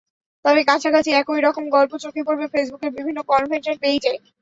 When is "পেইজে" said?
3.81-4.13